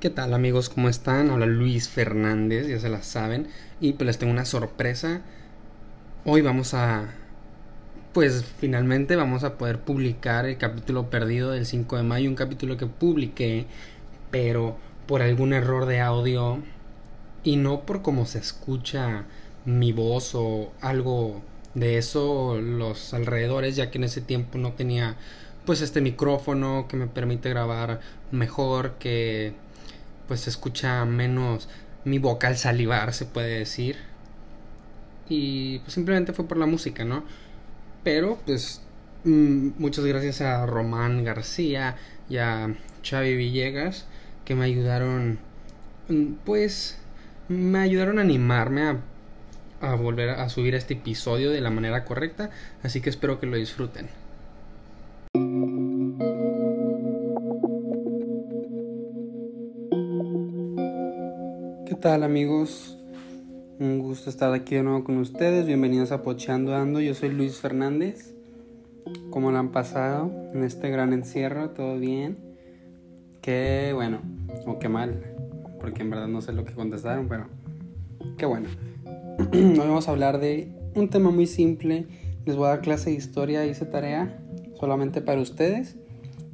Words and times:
¿Qué 0.00 0.08
tal 0.08 0.32
amigos? 0.32 0.70
¿Cómo 0.70 0.88
están? 0.88 1.28
Habla 1.28 1.44
Luis 1.44 1.90
Fernández, 1.90 2.66
ya 2.68 2.78
se 2.78 2.88
la 2.88 3.02
saben. 3.02 3.48
Y 3.82 3.92
pues 3.92 4.06
les 4.06 4.16
tengo 4.16 4.32
una 4.32 4.46
sorpresa. 4.46 5.20
Hoy 6.24 6.40
vamos 6.40 6.72
a... 6.72 7.12
Pues 8.14 8.42
finalmente 8.58 9.14
vamos 9.14 9.44
a 9.44 9.58
poder 9.58 9.80
publicar 9.80 10.46
el 10.46 10.56
capítulo 10.56 11.10
perdido 11.10 11.50
del 11.50 11.66
5 11.66 11.98
de 11.98 12.02
mayo. 12.02 12.30
Un 12.30 12.34
capítulo 12.34 12.78
que 12.78 12.86
publiqué, 12.86 13.66
pero 14.30 14.78
por 15.06 15.20
algún 15.20 15.52
error 15.52 15.84
de 15.84 16.00
audio. 16.00 16.62
Y 17.44 17.56
no 17.56 17.84
por 17.84 18.00
cómo 18.00 18.24
se 18.24 18.38
escucha 18.38 19.26
mi 19.66 19.92
voz 19.92 20.34
o 20.34 20.72
algo 20.80 21.42
de 21.74 21.98
eso 21.98 22.58
los 22.58 23.12
alrededores, 23.12 23.76
ya 23.76 23.90
que 23.90 23.98
en 23.98 24.04
ese 24.04 24.22
tiempo 24.22 24.56
no 24.56 24.72
tenía 24.72 25.18
pues 25.66 25.82
este 25.82 26.00
micrófono 26.00 26.86
que 26.88 26.96
me 26.96 27.06
permite 27.06 27.50
grabar 27.50 28.00
mejor 28.32 28.94
que 28.98 29.52
pues 30.30 30.42
se 30.42 30.50
escucha 30.50 31.04
menos 31.06 31.68
mi 32.04 32.20
vocal 32.20 32.56
salivar, 32.56 33.12
se 33.12 33.24
puede 33.24 33.58
decir. 33.58 33.96
Y 35.28 35.80
pues 35.80 35.94
simplemente 35.94 36.32
fue 36.32 36.46
por 36.46 36.56
la 36.56 36.66
música, 36.66 37.04
¿no? 37.04 37.24
Pero 38.04 38.38
pues 38.46 38.80
mm, 39.24 39.70
muchas 39.78 40.04
gracias 40.04 40.40
a 40.40 40.64
Román 40.66 41.24
García 41.24 41.96
y 42.28 42.36
a 42.36 42.76
Xavi 43.02 43.34
Villegas 43.34 44.06
que 44.44 44.54
me 44.54 44.66
ayudaron, 44.66 45.40
mm, 46.08 46.34
pues 46.44 46.98
me 47.48 47.80
ayudaron 47.80 48.20
a 48.20 48.22
animarme 48.22 48.82
a, 48.82 49.00
a 49.80 49.96
volver 49.96 50.30
a 50.30 50.48
subir 50.48 50.76
este 50.76 50.94
episodio 50.94 51.50
de 51.50 51.60
la 51.60 51.70
manera 51.70 52.04
correcta, 52.04 52.50
así 52.84 53.00
que 53.00 53.10
espero 53.10 53.40
que 53.40 53.46
lo 53.46 53.56
disfruten. 53.56 54.08
Tal 62.00 62.22
amigos? 62.22 62.96
Un 63.78 63.98
gusto 63.98 64.30
estar 64.30 64.54
aquí 64.54 64.74
de 64.74 64.82
nuevo 64.82 65.04
con 65.04 65.18
ustedes. 65.18 65.66
Bienvenidos 65.66 66.12
a 66.12 66.22
Pocheando 66.22 66.74
Ando. 66.74 66.98
Yo 67.00 67.12
soy 67.12 67.28
Luis 67.28 67.58
Fernández. 67.58 68.34
¿Cómo 69.28 69.50
lo 69.50 69.58
han 69.58 69.70
pasado 69.70 70.30
en 70.54 70.64
este 70.64 70.88
gran 70.88 71.12
encierro? 71.12 71.70
¿Todo 71.70 71.98
bien? 71.98 72.38
Qué 73.42 73.92
bueno 73.94 74.20
o 74.64 74.78
qué 74.78 74.88
mal. 74.88 75.34
Porque 75.78 76.00
en 76.00 76.08
verdad 76.08 76.28
no 76.28 76.40
sé 76.40 76.54
lo 76.54 76.64
que 76.64 76.72
contestaron, 76.72 77.28
pero 77.28 77.48
qué 78.38 78.46
bueno. 78.46 78.70
Hoy 79.52 79.76
vamos 79.76 80.08
a 80.08 80.12
hablar 80.12 80.40
de 80.40 80.72
un 80.94 81.10
tema 81.10 81.30
muy 81.30 81.46
simple. 81.46 82.06
Les 82.46 82.56
voy 82.56 82.64
a 82.64 82.70
dar 82.70 82.80
clase 82.80 83.10
de 83.10 83.16
historia. 83.16 83.66
Hice 83.66 83.84
tarea 83.84 84.40
solamente 84.78 85.20
para 85.20 85.42
ustedes. 85.42 85.96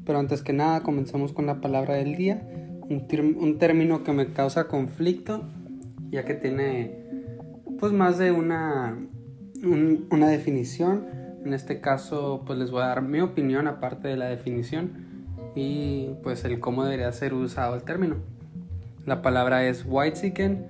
Pero 0.04 0.18
antes 0.18 0.42
que 0.42 0.52
nada, 0.52 0.82
comencemos 0.82 1.32
con 1.32 1.46
la 1.46 1.60
palabra 1.60 1.94
del 1.94 2.16
día 2.16 2.42
un, 2.88 3.58
término 3.58 4.04
que 4.04 4.12
me 4.12 4.32
causa 4.32 4.68
conflicto, 4.68 5.44
ya 6.10 6.24
que 6.24 6.34
tiene 6.34 7.06
pues 7.78 7.92
más 7.92 8.18
de 8.18 8.32
una, 8.32 8.96
una 10.10 10.28
definición. 10.28 11.06
En 11.44 11.52
este 11.52 11.80
caso 11.80 12.42
pues 12.46 12.58
les 12.58 12.70
voy 12.70 12.82
a 12.82 12.86
dar 12.86 13.02
mi 13.02 13.20
opinión 13.20 13.66
aparte 13.68 14.08
de 14.08 14.16
la 14.16 14.26
definición 14.26 15.06
y 15.54 16.10
pues 16.22 16.44
el 16.44 16.60
cómo 16.60 16.84
debería 16.84 17.10
ser 17.12 17.34
usado 17.34 17.74
el 17.74 17.82
término. 17.82 18.16
La 19.04 19.22
palabra 19.22 19.64
es 19.64 19.84
white 19.86 20.20
chicken. 20.20 20.66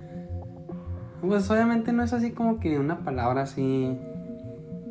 Pues 1.21 1.49
obviamente 1.49 1.91
no 1.93 2.03
es 2.03 2.13
así 2.13 2.31
como 2.31 2.59
que 2.59 2.77
una 2.77 2.99
palabra 2.99 3.41
así 3.41 3.97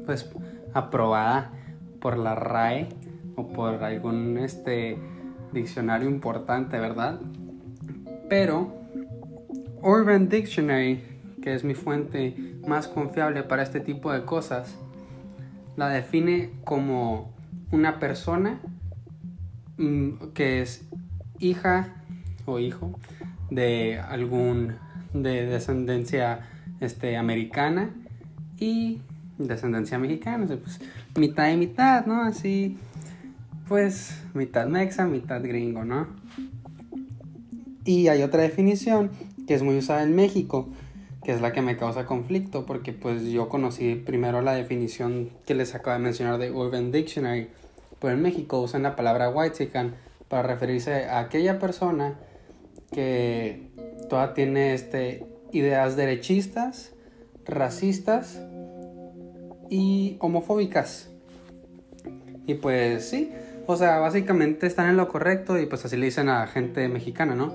pues 0.05 0.29
aprobada 0.75 1.53
por 2.01 2.19
la 2.19 2.35
RAE 2.35 2.89
o 3.37 3.49
por 3.49 3.83
algún 3.85 4.39
este 4.39 4.99
diccionario 5.57 6.09
importante, 6.09 6.79
¿verdad? 6.79 7.21
Pero 8.29 8.75
Urban 9.83 10.29
Dictionary, 10.29 11.03
que 11.43 11.55
es 11.55 11.65
mi 11.65 11.75
fuente 11.75 12.37
más 12.67 12.89
confiable 12.89 13.43
para 13.43 13.63
este 13.63 13.81
tipo 13.81 14.13
de 14.13 14.25
cosas, 14.25 14.77
la 15.77 15.89
define 15.89 16.51
como 16.65 17.33
una 17.71 17.99
persona 17.99 18.61
mm, 19.77 20.33
que 20.35 20.63
es 20.63 20.87
hija 21.39 21.95
o 22.47 22.59
hijo 22.59 22.99
de 23.51 23.99
algún 23.99 24.77
de 25.13 25.47
descendencia 25.47 26.41
este, 26.81 27.17
americana 27.17 27.91
y 28.59 29.01
descendencia 29.39 29.99
mexicana, 29.99 30.47
pues 30.47 30.81
mitad 31.17 31.51
y 31.51 31.57
mitad, 31.57 32.07
¿no? 32.07 32.23
Así 32.23 32.79
pues 33.69 34.23
mitad 34.35 34.67
mexa, 34.67 35.07
mitad 35.07 35.43
gringo, 35.43 35.85
¿no? 35.85 36.07
Y 37.85 38.09
hay 38.09 38.23
otra 38.23 38.43
definición 38.43 39.11
que 39.47 39.55
es 39.55 39.63
muy 39.63 39.79
usada 39.79 40.03
en 40.03 40.15
México, 40.15 40.69
que 41.25 41.33
es 41.33 41.41
la 41.41 41.53
que 41.53 41.63
me 41.63 41.77
causa 41.77 42.07
conflicto, 42.07 42.67
porque 42.67 42.93
pues 42.93 43.25
yo 43.25 43.49
conocí 43.49 43.95
primero 43.95 44.43
la 44.43 44.53
definición 44.53 45.31
que 45.45 45.55
les 45.55 45.75
acabo 45.75 45.97
de 45.97 46.03
mencionar 46.03 46.39
de 46.39 46.51
Urban 46.51 46.93
Dictionary, 46.93 47.49
pero 48.01 48.15
en 48.15 48.23
México 48.23 48.61
usan 48.61 48.83
la 48.83 48.97
palabra 48.97 49.31
white 49.31 49.71
para 50.29 50.43
referirse 50.43 51.07
a 51.07 51.21
aquella 51.21 51.59
persona 51.59 52.19
que 52.93 53.71
toda 54.09 54.35
tiene 54.35 54.75
este, 54.75 55.27
ideas 55.53 55.97
derechistas, 55.97 56.93
racistas 57.45 58.41
y 59.71 60.17
homofóbicas. 60.21 61.11
Y 62.47 62.55
pues 62.55 63.09
sí, 63.09 63.33
o 63.67 63.77
sea, 63.77 63.99
básicamente 63.99 64.67
están 64.67 64.89
en 64.89 64.97
lo 64.97 65.09
correcto 65.09 65.59
y 65.59 65.67
pues 65.67 65.85
así 65.85 65.97
le 65.97 66.07
dicen 66.07 66.29
a 66.29 66.47
gente 66.47 66.89
mexicana, 66.89 67.35
¿no? 67.35 67.53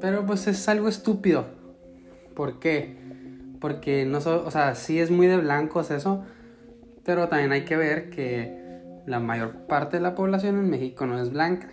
Pero 0.00 0.24
pues 0.24 0.46
es 0.46 0.68
algo 0.68 0.88
estúpido. 0.88 1.46
¿Por 2.34 2.58
qué? 2.60 2.96
Porque 3.60 4.06
no 4.06 4.20
so, 4.20 4.44
o 4.46 4.50
sea, 4.50 4.74
sí 4.74 5.00
es 5.00 5.10
muy 5.10 5.26
de 5.26 5.36
blancos 5.36 5.90
eso, 5.90 6.24
pero 7.04 7.28
también 7.28 7.52
hay 7.52 7.64
que 7.64 7.76
ver 7.76 8.10
que 8.10 9.02
la 9.06 9.20
mayor 9.20 9.66
parte 9.66 9.96
de 9.96 10.02
la 10.02 10.14
población 10.14 10.58
en 10.58 10.70
México 10.70 11.06
no 11.06 11.20
es 11.20 11.30
blanca. 11.30 11.68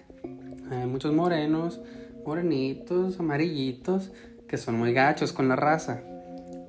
Hay 0.71 0.87
muchos 0.87 1.13
morenos, 1.13 1.81
morenitos, 2.25 3.19
amarillitos, 3.19 4.11
que 4.47 4.57
son 4.57 4.77
muy 4.77 4.93
gachos 4.93 5.33
con 5.33 5.47
la 5.47 5.55
raza. 5.55 6.01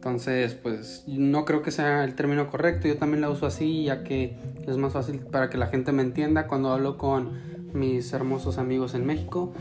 Entonces, 0.06 0.54
pues 0.54 1.02
no 1.08 1.44
creo 1.44 1.62
que 1.62 1.72
sea 1.72 2.04
el 2.04 2.14
término 2.14 2.48
correcto. 2.48 2.86
Yo 2.86 2.96
también 2.96 3.20
la 3.20 3.28
uso 3.28 3.44
así, 3.44 3.82
ya 3.82 4.04
que 4.04 4.36
es 4.64 4.76
más 4.76 4.92
fácil 4.92 5.18
para 5.18 5.50
que 5.50 5.58
la 5.58 5.66
gente 5.66 5.90
me 5.90 6.02
entienda 6.02 6.46
cuando 6.46 6.72
hablo 6.72 6.96
con 6.96 7.32
mis 7.72 8.12
hermosos 8.12 8.58
amigos 8.58 8.94
en 8.94 9.04
México. 9.04 9.52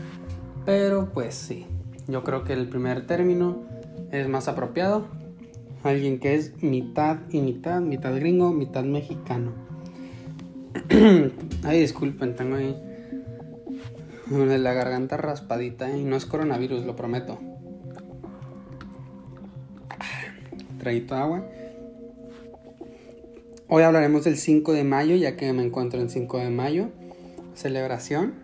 Pero 0.64 1.10
pues 1.12 1.34
sí, 1.34 1.66
yo 2.06 2.22
creo 2.22 2.44
que 2.44 2.52
el 2.52 2.68
primer 2.68 3.08
término 3.08 3.64
es 4.12 4.28
más 4.28 4.46
apropiado. 4.46 5.08
Alguien 5.82 6.20
que 6.20 6.36
es 6.36 6.62
mitad 6.62 7.18
y 7.32 7.40
mitad, 7.40 7.80
mitad 7.80 8.14
gringo, 8.14 8.52
mitad 8.52 8.84
mexicano. 8.84 9.50
Ay, 11.64 11.80
disculpen, 11.80 12.36
tengo 12.36 12.54
ahí 12.54 12.76
la 14.30 14.72
garganta 14.74 15.16
raspadita 15.16 15.90
y 15.96 16.04
no 16.04 16.14
es 16.14 16.24
coronavirus, 16.24 16.84
lo 16.84 16.94
prometo. 16.94 17.40
Agua. 20.86 21.44
Hoy 23.68 23.82
hablaremos 23.82 24.22
del 24.22 24.36
5 24.36 24.72
de 24.72 24.84
mayo, 24.84 25.16
ya 25.16 25.36
que 25.36 25.52
me 25.52 25.64
encuentro 25.64 26.00
en 26.00 26.08
5 26.08 26.38
de 26.38 26.50
mayo, 26.50 26.90
celebración. 27.54 28.34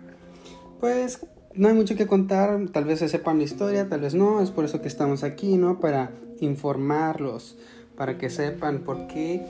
Pues 0.80 1.24
no 1.54 1.68
hay 1.68 1.74
mucho 1.74 1.94
que 1.94 2.08
contar, 2.08 2.58
tal 2.72 2.84
vez 2.84 2.98
se 2.98 3.08
sepan 3.08 3.38
la 3.38 3.44
historia, 3.44 3.88
tal 3.88 4.00
vez 4.00 4.14
no, 4.14 4.42
es 4.42 4.50
por 4.50 4.64
eso 4.64 4.82
que 4.82 4.88
estamos 4.88 5.22
aquí, 5.22 5.56
¿no? 5.56 5.78
Para 5.78 6.10
informarlos, 6.40 7.56
para 7.96 8.18
que 8.18 8.28
sepan 8.28 8.80
por 8.80 9.06
qué, 9.06 9.46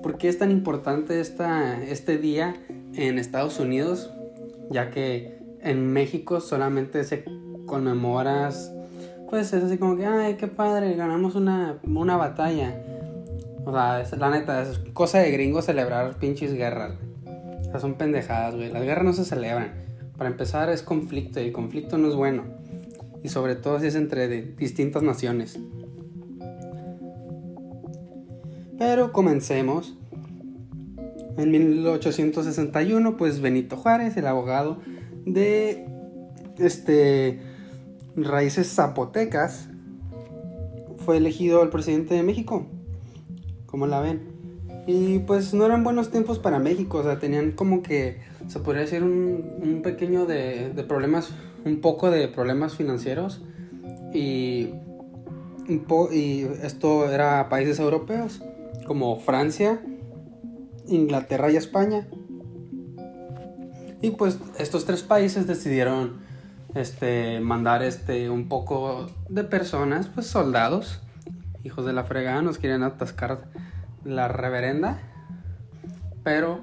por 0.00 0.16
qué 0.16 0.28
es 0.28 0.38
tan 0.38 0.52
importante 0.52 1.20
esta, 1.20 1.82
este 1.82 2.16
día 2.16 2.54
en 2.94 3.18
Estados 3.18 3.58
Unidos, 3.58 4.12
ya 4.70 4.90
que 4.92 5.40
en 5.62 5.92
México 5.92 6.40
solamente 6.40 7.02
se 7.02 7.24
conmemora 7.66 8.52
pues 9.28 9.52
es 9.52 9.64
así 9.64 9.78
como 9.78 9.96
que, 9.96 10.06
ay, 10.06 10.34
qué 10.34 10.46
padre, 10.46 10.94
ganamos 10.94 11.34
una, 11.34 11.78
una 11.84 12.16
batalla. 12.16 12.74
O 13.64 13.72
sea, 13.72 14.00
es, 14.00 14.16
la 14.16 14.30
neta, 14.30 14.62
es 14.62 14.78
cosa 14.92 15.18
de 15.18 15.30
gringo 15.32 15.60
celebrar 15.62 16.18
pinches 16.18 16.54
guerras. 16.54 16.94
O 17.26 17.64
sea, 17.64 17.80
son 17.80 17.94
pendejadas, 17.94 18.54
güey. 18.54 18.70
Las 18.70 18.82
guerras 18.82 19.04
no 19.04 19.12
se 19.12 19.24
celebran. 19.24 19.72
Para 20.16 20.30
empezar, 20.30 20.70
es 20.70 20.82
conflicto 20.82 21.40
y 21.40 21.46
el 21.46 21.52
conflicto 21.52 21.98
no 21.98 22.08
es 22.08 22.14
bueno. 22.14 22.44
Y 23.24 23.28
sobre 23.28 23.56
todo 23.56 23.80
si 23.80 23.88
es 23.88 23.96
entre 23.96 24.28
distintas 24.28 25.02
naciones. 25.02 25.58
Pero 28.78 29.12
comencemos. 29.12 29.96
En 31.36 31.50
1861, 31.50 33.16
pues 33.18 33.40
Benito 33.40 33.76
Juárez, 33.76 34.16
el 34.16 34.26
abogado 34.26 34.78
de 35.26 35.86
este 36.58 37.55
raíces 38.16 38.72
zapotecas, 38.74 39.68
fue 41.04 41.18
elegido 41.18 41.62
el 41.62 41.68
presidente 41.68 42.14
de 42.14 42.22
México. 42.22 42.66
como 43.66 43.86
la 43.86 44.00
ven? 44.00 44.22
Y 44.86 45.18
pues 45.20 45.52
no 45.52 45.66
eran 45.66 45.82
buenos 45.82 46.10
tiempos 46.10 46.38
para 46.38 46.58
México, 46.58 46.98
o 46.98 47.02
sea, 47.02 47.18
tenían 47.18 47.52
como 47.52 47.82
que, 47.82 48.20
se 48.46 48.60
podría 48.60 48.82
decir, 48.82 49.02
un, 49.02 49.80
pequeño 49.82 50.26
de, 50.26 50.72
problemas 50.88 51.30
un 51.64 51.80
poco 51.80 52.10
de 52.10 52.28
problemas 52.28 52.76
financieros 52.76 53.42
y, 54.14 54.70
y 56.12 56.46
esto 56.62 57.10
era 57.10 57.48
países 57.48 57.80
europeos 57.80 58.40
como 58.86 59.18
Francia, 59.18 59.82
Inglaterra 60.86 61.50
y 61.50 61.56
España. 61.56 62.06
Y 64.00 64.10
pues 64.10 64.38
estos 64.58 64.84
tres 64.84 65.02
países 65.02 65.46
decidieron 65.46 66.25
este, 66.76 67.40
mandar 67.40 67.82
este, 67.82 68.28
un 68.28 68.48
poco 68.48 69.06
de 69.30 69.44
personas, 69.44 70.08
pues 70.08 70.26
soldados, 70.26 71.00
hijos 71.64 71.86
de 71.86 71.94
la 71.94 72.04
fregada, 72.04 72.42
nos 72.42 72.58
quieren 72.58 72.82
atascar 72.82 73.44
la 74.04 74.28
reverenda. 74.28 74.98
Pero 76.22 76.60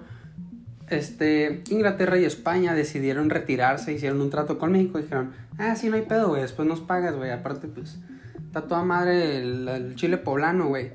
este, 0.90 1.64
Inglaterra 1.70 2.20
y 2.20 2.26
España 2.26 2.76
decidieron 2.76 3.32
retirarse, 3.32 3.92
hicieron 3.92 4.22
un 4.22 4.30
trato 4.30 4.60
con 4.60 4.72
México 4.72 5.00
y 5.00 5.04
dijeron, 5.04 5.34
ah, 5.58 5.76
sí, 5.76 5.90
no 5.90 5.96
hay 5.96 6.04
pedo, 6.04 6.30
güey, 6.30 6.44
después 6.44 6.68
nos 6.68 6.80
pagas, 6.80 7.16
güey, 7.16 7.32
aparte, 7.32 7.68
pues, 7.68 7.98
está 8.46 8.68
toda 8.68 8.84
madre 8.84 9.38
el, 9.38 9.96
chile 9.96 10.18
poblano, 10.18 10.68
güey. 10.68 10.92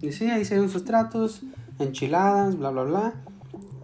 Y 0.00 0.12
sí, 0.12 0.30
ahí 0.30 0.42
hicieron 0.42 0.68
sus 0.68 0.84
tratos, 0.84 1.42
enchiladas, 1.80 2.56
bla, 2.56 2.70
bla, 2.70 2.82
bla, 2.84 3.14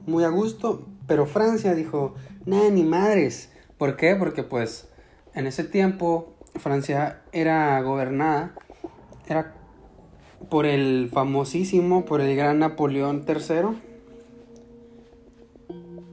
muy 0.06 0.22
a 0.22 0.28
gusto, 0.28 0.86
pero 1.08 1.26
Francia 1.26 1.74
dijo, 1.74 2.14
nada, 2.46 2.70
ni 2.70 2.84
madres. 2.84 3.51
¿Por 3.82 3.96
qué? 3.96 4.14
Porque, 4.14 4.44
pues, 4.44 4.86
en 5.34 5.48
ese 5.48 5.64
tiempo, 5.64 6.34
Francia 6.54 7.22
era 7.32 7.82
gobernada, 7.82 8.54
era 9.26 9.54
por 10.48 10.66
el 10.66 11.10
famosísimo, 11.12 12.04
por 12.04 12.20
el 12.20 12.36
gran 12.36 12.60
Napoleón 12.60 13.24
III 13.26 13.76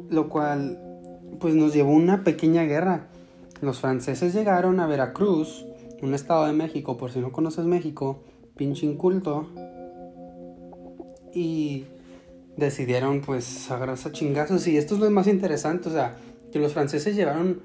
lo 0.10 0.30
cual 0.30 0.80
pues 1.40 1.54
nos 1.54 1.72
llevó 1.72 1.92
una 1.92 2.24
pequeña 2.24 2.64
guerra. 2.64 3.06
Los 3.62 3.82
franceses 3.82 4.34
llegaron 4.34 4.80
a 4.80 4.88
Veracruz, 4.88 5.68
un 6.02 6.16
estado 6.16 6.48
de 6.48 6.54
México, 6.54 6.98
por 6.98 7.12
si 7.12 7.20
no 7.20 7.32
conoces 7.32 7.66
México, 7.66 8.24
pinche 8.56 8.88
inculto, 8.88 9.48
y 11.36 11.86
decidieron 12.58 13.22
pues 13.22 13.70
agarrarse 13.70 14.10
a 14.10 14.12
chingazos. 14.12 14.66
Y 14.66 14.76
esto 14.76 14.96
es 14.96 15.02
lo 15.02 15.12
más 15.12 15.28
interesante, 15.28 15.90
o 15.90 15.92
sea, 15.92 16.18
que 16.52 16.60
los 16.60 16.74
franceses 16.74 17.16
llevaron 17.16 17.62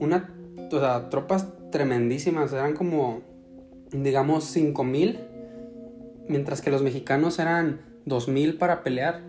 una, 0.00 0.34
o 0.70 0.78
sea, 0.78 1.08
tropas 1.10 1.48
tremendísimas, 1.70 2.52
eran 2.52 2.74
como, 2.74 3.22
digamos, 3.90 4.44
5000, 4.44 5.20
mientras 6.28 6.60
que 6.60 6.70
los 6.70 6.82
mexicanos 6.82 7.38
eran 7.38 7.80
2000 8.04 8.58
para 8.58 8.82
pelear. 8.82 9.22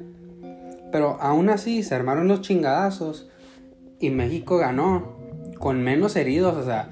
Pero 0.92 1.18
aún 1.20 1.50
así 1.50 1.84
se 1.84 1.96
armaron 1.96 2.28
los 2.28 2.42
chingadazos 2.42 3.30
y 4.00 4.10
México 4.10 4.58
ganó 4.58 5.18
con 5.60 5.82
menos 5.82 6.16
heridos. 6.16 6.56
O 6.56 6.64
sea, 6.64 6.90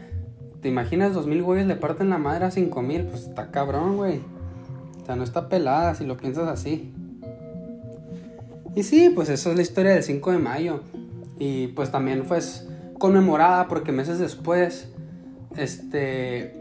¿te 0.61 0.67
imaginas 0.67 1.13
dos 1.13 1.27
mil 1.27 1.41
güeyes 1.41 1.65
le 1.65 1.75
parten 1.75 2.09
la 2.09 2.17
madre 2.17 2.45
a 2.45 2.51
cinco 2.51 2.81
mil? 2.81 3.03
Pues 3.03 3.23
está 3.23 3.51
cabrón, 3.51 3.95
güey. 3.95 4.19
O 5.01 5.05
sea, 5.05 5.15
no 5.15 5.23
está 5.23 5.47
pelada 5.47 5.95
si 5.95 6.03
lo 6.05 6.17
piensas 6.17 6.49
así. 6.49 6.91
Y 8.75 8.83
sí, 8.83 9.09
pues 9.15 9.29
eso 9.29 9.51
es 9.51 9.55
la 9.55 9.61
historia 9.61 9.93
del 9.93 10.03
5 10.03 10.31
de 10.33 10.37
mayo. 10.37 10.81
Y 11.37 11.67
pues 11.67 11.91
también 11.91 12.25
fue 12.25 12.39
conmemorada 12.97 13.67
porque 13.67 13.91
meses 13.91 14.19
después, 14.19 14.89
este, 15.57 16.55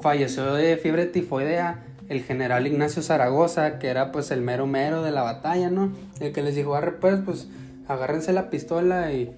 falleció 0.00 0.54
de 0.54 0.76
fiebre 0.76 1.06
tifoidea 1.06 1.84
el 2.08 2.22
general 2.22 2.66
Ignacio 2.66 3.02
Zaragoza, 3.02 3.78
que 3.78 3.88
era 3.88 4.12
pues 4.12 4.30
el 4.30 4.42
mero 4.42 4.66
mero 4.66 5.02
de 5.02 5.12
la 5.12 5.22
batalla, 5.22 5.70
¿no? 5.70 5.92
El 6.20 6.32
que 6.32 6.42
les 6.42 6.54
dijo, 6.54 6.74
arre 6.74 6.92
pues, 6.92 7.20
pues 7.24 7.48
agárrense 7.88 8.32
la 8.32 8.50
pistola 8.50 9.12
y, 9.12 9.34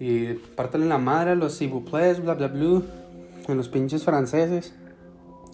y 0.00 0.34
pártanle 0.56 0.86
la 0.86 0.98
madre 0.98 1.32
a 1.32 1.34
los 1.34 1.58
cibuplés, 1.58 2.22
bla 2.22 2.34
bla 2.34 2.48
bla, 2.48 2.82
a 3.48 3.54
los 3.54 3.68
pinches 3.68 4.04
franceses. 4.04 4.74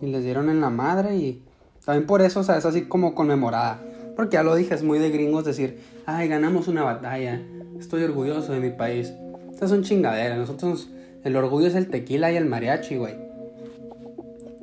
Y 0.00 0.06
les 0.06 0.24
dieron 0.24 0.48
en 0.48 0.60
la 0.60 0.70
madre 0.70 1.16
y 1.16 1.44
también 1.84 2.06
por 2.06 2.22
eso, 2.22 2.40
o 2.40 2.42
sea, 2.42 2.56
es 2.56 2.64
así 2.64 2.82
como 2.82 3.14
conmemorada. 3.14 3.80
Porque 4.16 4.34
ya 4.34 4.42
lo 4.42 4.54
dije, 4.54 4.74
es 4.74 4.82
muy 4.82 4.98
de 4.98 5.10
gringos 5.10 5.44
decir, 5.44 5.80
ay, 6.06 6.28
ganamos 6.28 6.68
una 6.68 6.82
batalla, 6.82 7.42
estoy 7.78 8.04
orgulloso 8.04 8.52
de 8.52 8.60
mi 8.60 8.70
país. 8.70 9.12
Estas 9.50 9.70
son 9.70 9.82
chingaderas, 9.82 10.38
nosotros, 10.38 10.88
el 11.24 11.36
orgullo 11.36 11.66
es 11.66 11.74
el 11.74 11.88
tequila 11.88 12.32
y 12.32 12.36
el 12.36 12.46
mariachi, 12.46 12.96
güey. 12.96 13.14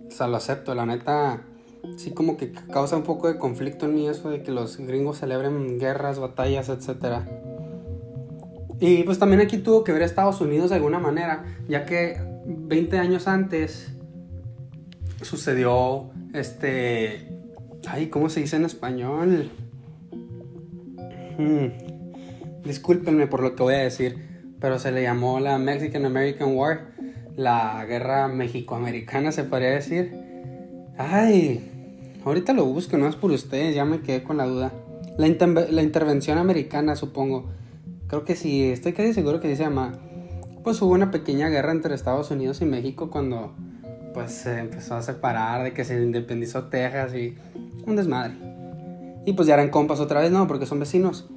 O 0.08 0.12
sea, 0.12 0.28
lo 0.28 0.38
acepto, 0.38 0.76
la 0.76 0.86
neta, 0.86 1.44
sí 1.98 2.12
como 2.12 2.38
que 2.38 2.52
causa 2.52 2.98
un 2.98 3.04
poco 3.04 3.28
de 3.28 3.38
conflicto 3.38 3.86
en 3.86 3.96
mí 3.96 4.08
eso 4.08 4.30
de 4.30 4.44
que 4.44 4.52
los 4.52 4.78
gringos 4.78 5.20
celebren 5.20 5.80
guerras, 5.80 6.20
batallas, 6.20 6.70
etc. 6.70 7.22
Y 8.80 9.04
pues 9.04 9.20
también 9.20 9.42
aquí 9.42 9.58
tuvo 9.58 9.84
que 9.84 9.92
ver 9.92 10.02
Estados 10.02 10.42
Unidos 10.42 10.70
de 10.70 10.78
alguna 10.78 11.00
manera, 11.00 11.46
ya 11.68 11.86
que 11.86 12.18
20 12.46 12.98
años 12.98 13.28
antes 13.28 13.94
sucedió 15.22 16.10
este... 16.34 17.28
Ay, 17.88 18.08
¿cómo 18.08 18.30
se 18.30 18.42
dice 18.42 18.58
en 18.58 18.66
español? 18.66 19.50
Hmm. 21.38 21.89
Discúlpenme 22.70 23.26
por 23.26 23.42
lo 23.42 23.56
que 23.56 23.64
voy 23.64 23.74
a 23.74 23.80
decir, 23.80 24.16
pero 24.62 24.78
se 24.78 24.92
le 24.92 25.02
llamó 25.02 25.40
la 25.40 25.58
Mexican 25.58 26.06
American 26.06 26.56
War, 26.56 26.92
la 27.36 27.84
guerra 27.86 28.28
mexicoamericana 28.28 29.32
se 29.32 29.44
podría 29.44 29.72
decir. 29.72 30.14
Ay, 30.96 31.70
Ahorita 32.26 32.54
lo 32.54 32.66
busco, 32.66 32.96
no 32.96 33.08
es 33.08 33.16
por 33.16 33.32
ustedes, 33.32 33.74
ya 33.74 33.86
me 33.86 34.02
quedé 34.02 34.22
con 34.22 34.38
la 34.38 34.46
duda. 34.46 34.72
La, 35.18 35.26
intervención 35.82 36.38
americana, 36.38 36.96
supongo. 36.96 37.50
Creo 38.08 38.24
que 38.24 38.36
sí, 38.36 38.66
estoy 38.66 38.94
casi 38.94 39.14
seguro 39.16 39.40
que 39.40 39.56
se 39.56 39.64
llama. 39.64 39.94
Pues 40.64 40.80
hubo 40.84 40.94
una 40.94 41.10
pequeña 41.10 41.50
guerra 41.50 41.72
entre 41.72 41.96
Estados 41.96 42.30
Unidos 42.30 42.62
y 42.62 42.66
México 42.66 43.10
cuando 43.10 43.56
pues 44.14 44.32
se 44.32 44.60
empezó 44.60 44.94
a 44.94 45.02
separar 45.02 45.64
de 45.64 45.74
que 45.74 45.86
se 45.86 45.96
independizó 46.04 46.66
Texas 46.66 47.16
y 47.16 47.36
un 47.88 47.96
desmadre. 47.96 48.36
Y 49.26 49.34
pues 49.34 49.48
ya 49.48 49.56
eran 49.56 49.70
compas 49.70 50.00
otra 50.00 50.22
vez, 50.22 50.32
no, 50.32 50.46
porque 50.46 50.68
son 50.68 50.80
vecinos. 50.80 51.30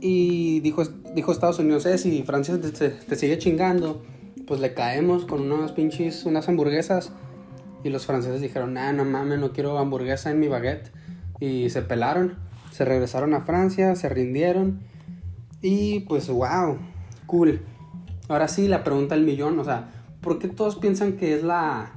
Y 0.00 0.60
dijo, 0.60 0.82
dijo 1.14 1.32
Estados 1.32 1.58
Unidos, 1.58 1.86
eh, 1.86 1.98
si 1.98 2.22
Francia 2.22 2.58
te, 2.60 3.16
sigue 3.16 3.38
chingando, 3.38 4.02
pues 4.46 4.60
le 4.60 4.74
caemos 4.74 5.24
con 5.24 5.50
unos 5.50 5.72
pinches, 5.72 6.24
unas 6.26 6.48
hamburguesas 6.48 7.12
y 7.82 7.88
los 7.88 8.06
franceses 8.06 8.40
dijeron, 8.40 8.74
nah, 8.74 8.92
no 8.92 9.04
mames, 9.04 9.38
no 9.38 9.52
quiero 9.52 9.78
hamburguesa 9.78 10.30
en 10.30 10.40
mi 10.40 10.48
baguette. 10.48 10.92
Y 11.40 11.70
se 11.70 11.82
pelaron, 11.82 12.34
se 12.70 12.84
regresaron 12.84 13.34
a 13.34 13.42
Francia, 13.42 13.94
se 13.96 14.08
rindieron. 14.08 14.80
Y 15.62 16.00
pues, 16.00 16.28
wow, 16.28 16.78
cool. 17.26 17.60
Ahora 18.28 18.48
sí, 18.48 18.68
la 18.68 18.84
pregunta 18.84 19.14
del 19.14 19.24
millón, 19.24 19.58
o 19.58 19.64
sea, 19.64 19.90
¿por 20.20 20.38
qué 20.38 20.48
todos 20.48 20.76
piensan 20.76 21.12
que 21.12 21.34
es 21.34 21.42
la, 21.42 21.92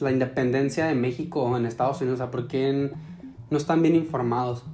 la 0.00 0.10
independencia 0.10 0.86
de 0.86 0.94
México 0.94 1.56
en 1.56 1.66
Estados 1.66 2.00
Unidos? 2.00 2.20
O 2.20 2.22
sea, 2.24 2.30
¿por 2.30 2.48
qué 2.48 2.90
no 3.50 3.58
están 3.58 3.82
bien 3.82 3.94
informados? 3.94 4.64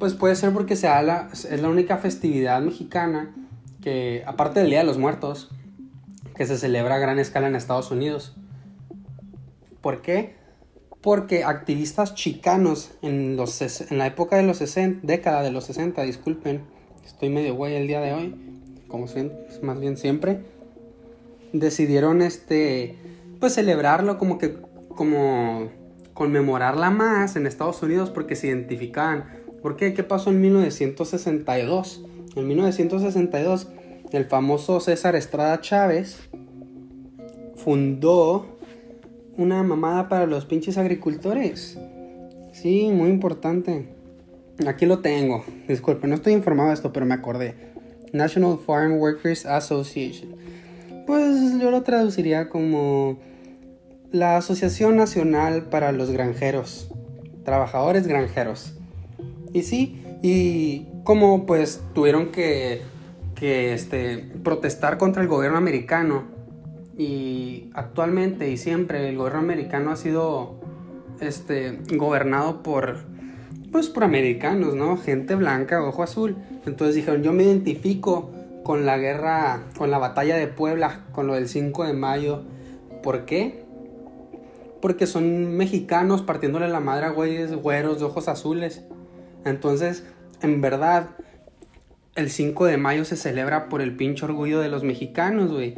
Pues 0.00 0.14
puede 0.14 0.34
ser 0.34 0.54
porque 0.54 0.76
sea 0.76 1.02
la, 1.02 1.28
es 1.30 1.60
la 1.60 1.68
única 1.68 1.98
festividad 1.98 2.62
mexicana 2.62 3.34
que, 3.82 4.24
aparte 4.26 4.60
del 4.60 4.70
Día 4.70 4.78
de 4.78 4.86
los 4.86 4.96
Muertos, 4.96 5.50
que 6.34 6.46
se 6.46 6.56
celebra 6.56 6.94
a 6.94 6.98
gran 6.98 7.18
escala 7.18 7.48
en 7.48 7.54
Estados 7.54 7.90
Unidos. 7.90 8.34
¿Por 9.82 10.00
qué? 10.00 10.36
Porque 11.02 11.44
activistas 11.44 12.14
chicanos 12.14 12.92
en, 13.02 13.36
los, 13.36 13.60
en 13.60 13.98
la 13.98 14.06
época 14.06 14.36
de 14.36 14.42
los 14.42 14.56
60, 14.56 15.06
década 15.06 15.42
de 15.42 15.50
los 15.50 15.64
60, 15.64 16.00
disculpen, 16.00 16.62
estoy 17.04 17.28
medio 17.28 17.54
güey 17.54 17.76
el 17.76 17.86
día 17.86 18.00
de 18.00 18.14
hoy, 18.14 18.34
como 18.88 19.04
más 19.60 19.80
bien 19.80 19.98
siempre, 19.98 20.40
decidieron 21.52 22.22
este, 22.22 22.96
pues 23.38 23.52
celebrarlo 23.52 24.16
como 24.16 24.38
que, 24.38 24.56
como 24.88 25.68
conmemorarla 26.20 26.90
más 26.90 27.36
en 27.36 27.46
Estados 27.46 27.82
Unidos 27.82 28.10
porque 28.10 28.36
se 28.36 28.48
identificaban. 28.48 29.39
¿Por 29.62 29.76
qué? 29.76 29.92
¿Qué 29.94 30.02
pasó 30.02 30.30
en 30.30 30.40
1962? 30.40 32.04
En 32.36 32.48
1962, 32.48 33.68
el 34.12 34.24
famoso 34.24 34.80
César 34.80 35.16
Estrada 35.16 35.60
Chávez 35.60 36.30
fundó 37.56 38.58
una 39.36 39.62
mamada 39.62 40.08
para 40.08 40.26
los 40.26 40.46
pinches 40.46 40.78
agricultores. 40.78 41.78
Sí, 42.52 42.90
muy 42.92 43.10
importante. 43.10 43.88
Aquí 44.66 44.86
lo 44.86 45.00
tengo. 45.00 45.44
Disculpe, 45.68 46.06
no 46.06 46.14
estoy 46.14 46.32
informado 46.32 46.68
de 46.68 46.74
esto, 46.74 46.92
pero 46.92 47.06
me 47.06 47.14
acordé. 47.14 47.54
National 48.12 48.58
Farm 48.58 48.98
Workers 48.98 49.46
Association. 49.46 50.36
Pues 51.06 51.58
yo 51.60 51.70
lo 51.70 51.82
traduciría 51.82 52.48
como 52.48 53.18
la 54.10 54.36
Asociación 54.36 54.96
Nacional 54.96 55.64
para 55.64 55.92
los 55.92 56.10
Granjeros. 56.10 56.90
Trabajadores 57.44 58.06
granjeros. 58.06 58.79
Y 59.52 59.62
sí, 59.62 60.04
y 60.22 60.86
como 61.04 61.46
pues 61.46 61.82
tuvieron 61.94 62.30
que, 62.30 62.82
que 63.34 63.74
este, 63.74 64.18
protestar 64.42 64.98
contra 64.98 65.22
el 65.22 65.28
gobierno 65.28 65.58
americano 65.58 66.24
y 66.96 67.70
actualmente 67.74 68.50
y 68.50 68.56
siempre 68.56 69.08
el 69.08 69.16
gobierno 69.16 69.40
americano 69.40 69.90
ha 69.90 69.96
sido 69.96 70.60
este, 71.20 71.78
gobernado 71.96 72.62
por, 72.62 72.98
pues, 73.72 73.88
por 73.88 74.04
americanos, 74.04 74.74
¿no? 74.74 74.96
Gente 74.96 75.34
blanca, 75.34 75.82
ojo 75.82 76.02
azul. 76.02 76.36
Entonces 76.66 76.94
dijeron, 76.94 77.22
yo 77.22 77.32
me 77.32 77.44
identifico 77.44 78.30
con 78.64 78.86
la 78.86 78.98
guerra, 78.98 79.62
con 79.78 79.90
la 79.90 79.98
batalla 79.98 80.36
de 80.36 80.46
Puebla, 80.46 81.06
con 81.12 81.26
lo 81.26 81.34
del 81.34 81.48
5 81.48 81.84
de 81.84 81.92
mayo. 81.92 82.42
¿Por 83.02 83.24
qué? 83.24 83.64
Porque 84.82 85.06
son 85.06 85.56
mexicanos 85.56 86.22
partiéndole 86.22 86.68
la 86.68 86.80
madre 86.80 87.06
a 87.06 87.10
güeyes 87.10 87.54
güeros 87.54 87.98
de 87.98 88.04
ojos 88.04 88.28
azules. 88.28 88.84
Entonces, 89.44 90.04
en 90.42 90.60
verdad, 90.60 91.10
el 92.14 92.30
5 92.30 92.66
de 92.66 92.76
mayo 92.76 93.04
se 93.04 93.16
celebra 93.16 93.68
por 93.68 93.80
el 93.80 93.96
pinche 93.96 94.24
orgullo 94.24 94.60
de 94.60 94.68
los 94.68 94.82
mexicanos, 94.82 95.52
güey. 95.52 95.74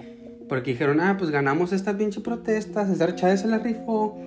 Porque 0.49 0.73
dijeron, 0.73 1.01
ah, 1.01 1.17
pues 1.19 1.31
ganamos 1.31 1.73
esta 1.73 1.97
pinche 1.97 2.21
protesta, 2.21 2.87
César 2.87 3.15
Chávez 3.15 3.41
se 3.41 3.49
la 3.49 3.59
rifó. 3.59 4.19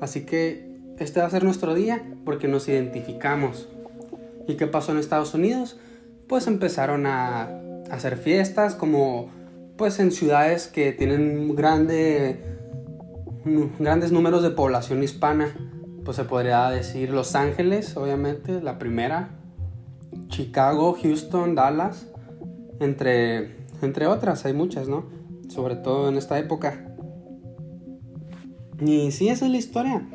Así 0.00 0.22
que 0.22 0.72
este 0.98 1.20
va 1.20 1.26
a 1.26 1.30
ser 1.30 1.44
nuestro 1.44 1.74
día 1.74 2.02
porque 2.24 2.48
nos 2.48 2.68
identificamos. 2.68 3.68
¿Y 4.48 4.54
qué 4.54 4.66
pasó 4.66 4.92
en 4.92 4.98
Estados 4.98 5.34
Unidos? 5.34 5.78
Pues 6.28 6.46
empezaron 6.46 7.06
a 7.06 7.48
hacer 7.90 8.16
fiestas 8.16 8.74
como 8.74 9.30
pues 9.76 9.98
en 9.98 10.12
ciudades 10.12 10.68
que 10.68 10.92
tienen 10.92 11.54
grande, 11.54 12.40
grandes 13.78 14.12
números 14.12 14.42
de 14.42 14.50
población 14.50 15.02
hispana. 15.02 15.54
Pues 16.04 16.16
se 16.16 16.24
podría 16.24 16.68
decir 16.70 17.10
Los 17.10 17.34
Ángeles, 17.34 17.96
obviamente, 17.96 18.60
la 18.60 18.78
primera. 18.78 19.30
Chicago, 20.28 20.96
Houston, 21.00 21.54
Dallas, 21.54 22.06
entre, 22.80 23.56
entre 23.82 24.06
otras, 24.06 24.44
hay 24.44 24.52
muchas, 24.52 24.88
¿no? 24.88 25.04
Sobre 25.48 25.76
todo 25.76 26.08
en 26.08 26.16
esta 26.16 26.38
época. 26.38 26.94
Y 28.80 29.12
sí, 29.12 29.28
esa 29.28 29.46
es 29.46 29.52
la 29.52 29.58
historia. 29.58 30.08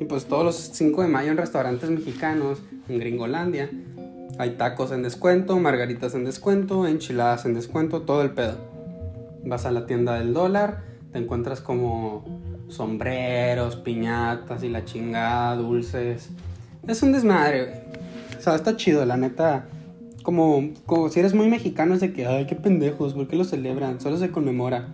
Y 0.00 0.06
pues 0.06 0.26
todos 0.26 0.44
los 0.44 0.56
5 0.56 1.02
de 1.02 1.08
mayo 1.08 1.30
en 1.30 1.36
restaurantes 1.36 1.90
mexicanos, 1.90 2.58
en 2.88 2.98
Gringolandia, 2.98 3.70
hay 4.38 4.52
tacos 4.52 4.90
en 4.92 5.02
descuento, 5.02 5.58
margaritas 5.58 6.14
en 6.14 6.24
descuento, 6.24 6.86
enchiladas 6.86 7.44
en 7.44 7.54
descuento, 7.54 8.02
todo 8.02 8.22
el 8.22 8.30
pedo. 8.30 8.56
Vas 9.44 9.66
a 9.66 9.70
la 9.70 9.86
tienda 9.86 10.14
del 10.14 10.32
dólar, 10.32 10.82
te 11.12 11.18
encuentras 11.18 11.60
como 11.60 12.39
sombreros, 12.70 13.76
piñatas 13.76 14.62
y 14.62 14.68
la 14.68 14.84
chingada, 14.84 15.56
dulces. 15.56 16.30
Es 16.86 17.02
un 17.02 17.12
desmadre, 17.12 17.66
güey. 17.66 17.90
O 18.38 18.42
sea, 18.42 18.54
está 18.54 18.76
chido, 18.76 19.04
la 19.04 19.16
neta. 19.16 19.66
Como, 20.22 20.70
como 20.86 21.08
si 21.08 21.20
eres 21.20 21.34
muy 21.34 21.48
mexicano, 21.48 21.94
es 21.94 22.00
de 22.00 22.12
que, 22.12 22.26
ay, 22.26 22.46
qué 22.46 22.54
pendejos, 22.54 23.14
¿por 23.14 23.28
qué 23.28 23.36
lo 23.36 23.44
celebran? 23.44 24.00
Solo 24.00 24.16
se 24.16 24.30
conmemora. 24.30 24.88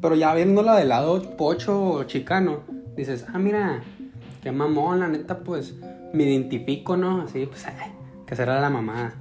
Pero 0.00 0.14
ya 0.14 0.34
viéndola 0.34 0.76
del 0.76 0.88
lado 0.88 1.36
pocho 1.36 1.80
o 1.80 2.04
chicano, 2.04 2.60
dices, 2.96 3.26
ah, 3.32 3.38
mira, 3.38 3.82
qué 4.42 4.50
mamón, 4.50 5.00
la 5.00 5.08
neta, 5.08 5.40
pues 5.40 5.74
me 6.12 6.24
identifico, 6.24 6.96
¿no? 6.96 7.22
Así, 7.22 7.46
pues, 7.46 7.64
que 8.26 8.36
será 8.36 8.60
la 8.60 8.70
mamá. 8.70 9.14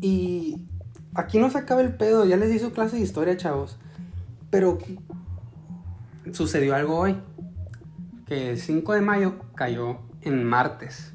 Y 0.00 0.66
aquí 1.14 1.38
no 1.38 1.50
se 1.50 1.58
acaba 1.58 1.80
el 1.80 1.94
pedo, 1.94 2.24
ya 2.24 2.36
les 2.36 2.50
di 2.50 2.58
su 2.58 2.72
clase 2.72 2.96
de 2.96 3.02
historia, 3.02 3.36
chavos. 3.36 3.78
Pero 4.50 4.78
sucedió 6.32 6.74
algo 6.74 6.98
hoy. 6.98 7.16
Que 8.26 8.50
el 8.50 8.58
5 8.58 8.92
de 8.94 9.00
mayo 9.00 9.34
cayó 9.54 9.98
en 10.20 10.44
martes. 10.44 11.12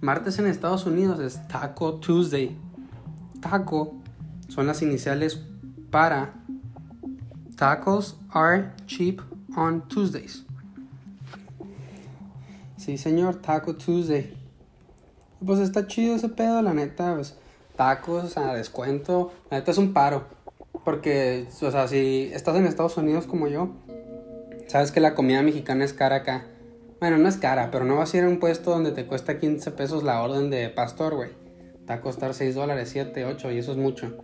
Martes 0.00 0.38
en 0.38 0.46
Estados 0.46 0.86
Unidos 0.86 1.18
es 1.20 1.46
Taco 1.48 1.94
Tuesday. 1.94 2.56
Taco 3.40 3.94
son 4.48 4.66
las 4.66 4.82
iniciales 4.82 5.40
para 5.90 6.34
Tacos 7.56 8.16
are 8.30 8.72
cheap 8.86 9.20
on 9.56 9.86
Tuesdays. 9.88 10.44
Sí, 12.76 12.98
señor, 12.98 13.36
Taco 13.36 13.76
Tuesday. 13.76 14.36
Pues 15.44 15.60
está 15.60 15.86
chido 15.86 16.16
ese 16.16 16.28
pedo, 16.28 16.60
la 16.62 16.74
neta, 16.74 17.14
pues 17.14 17.36
tacos 17.76 18.36
a 18.36 18.54
descuento. 18.54 19.32
La 19.50 19.58
neta 19.58 19.70
es 19.70 19.78
un 19.78 19.92
paro. 19.92 20.24
Porque, 20.84 21.46
o 21.62 21.70
sea, 21.70 21.86
si 21.86 22.30
estás 22.32 22.56
en 22.56 22.66
Estados 22.66 22.96
Unidos 22.96 23.26
como 23.26 23.46
yo, 23.46 23.70
sabes 24.74 24.90
que 24.90 24.98
la 24.98 25.14
comida 25.14 25.40
mexicana 25.40 25.84
es 25.84 25.92
cara 25.92 26.16
acá. 26.16 26.46
Bueno, 26.98 27.16
no 27.16 27.28
es 27.28 27.36
cara, 27.36 27.70
pero 27.70 27.84
no 27.84 27.94
vas 27.94 28.12
a 28.12 28.16
ir 28.16 28.24
a 28.24 28.28
un 28.28 28.40
puesto 28.40 28.72
donde 28.72 28.90
te 28.90 29.06
cuesta 29.06 29.38
15 29.38 29.70
pesos 29.70 30.02
la 30.02 30.20
orden 30.20 30.50
de 30.50 30.68
pastor, 30.68 31.14
güey. 31.14 31.30
Te 31.86 31.92
va 31.92 31.94
a 31.94 32.00
costar 32.00 32.34
6 32.34 32.56
dólares, 32.56 32.88
7, 32.90 33.24
8, 33.24 33.52
y 33.52 33.58
eso 33.58 33.70
es 33.70 33.78
mucho. 33.78 34.16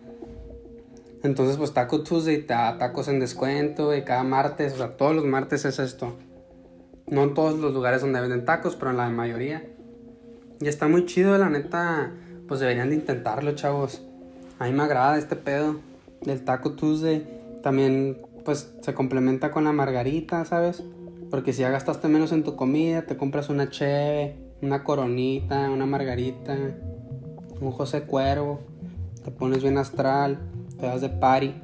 Entonces, 1.23 1.57
pues 1.57 1.73
Taco 1.73 2.02
Tuesday, 2.02 2.45
tacos 2.49 3.07
en 3.07 3.21
descuento, 3.21 3.95
y 3.95 4.02
cada 4.02 4.25
martes, 4.25 4.73
o 4.73 4.78
sea, 4.78 4.97
todos 4.97 5.14
los 5.14 5.25
martes 5.25 5.64
es 5.66 5.78
esto. 5.78 6.16
No 7.07 7.23
en 7.23 7.35
todos 7.35 7.57
los 7.61 7.73
lugares 7.73 8.00
donde 8.00 8.21
venden 8.21 8.45
tacos, 8.45 8.75
pero 8.75 8.90
en 8.90 8.97
la 8.97 9.09
mayoría. 9.09 9.62
Y 10.61 10.66
está 10.66 10.88
muy 10.88 11.07
chido, 11.07 11.38
la 11.38 11.49
neta. 11.49 12.11
Pues 12.49 12.59
deberían 12.59 12.90
de 12.90 12.97
intentarlo, 12.97 13.52
chavos. 13.52 14.02
A 14.59 14.64
mí 14.64 14.73
me 14.73 14.83
agrada 14.83 15.16
este 15.16 15.37
pedo 15.37 15.76
del 16.23 16.45
Taco 16.45 16.73
Tuesday. 16.73 17.25
También, 17.62 18.19
pues, 18.44 18.75
se 18.80 18.94
complementa 18.94 19.50
con 19.50 19.64
la 19.64 19.73
margarita, 19.73 20.44
¿sabes? 20.44 20.82
Porque 21.30 21.52
si 21.52 21.61
ya 21.61 21.70
gastaste 21.70 22.09
menos 22.09 22.32
en 22.32 22.42
tu 22.42 22.56
comida, 22.56 23.02
te 23.02 23.16
compras 23.16 23.49
una 23.49 23.70
cheve, 23.70 24.37
una 24.62 24.85
coronita, 24.85 25.70
una 25.70 25.87
margarita, 25.87 26.56
un 27.61 27.70
José 27.70 28.02
Cuervo, 28.02 28.61
te 29.25 29.30
pones 29.30 29.62
bien 29.62 29.78
astral, 29.78 30.38
te 30.78 30.87
das 30.87 31.00
de 31.00 31.09
party. 31.09 31.54